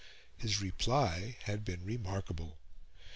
His 0.35 0.59
reply 0.63 1.37
had 1.43 1.63
been 1.63 1.85
remarkable. 1.85 2.57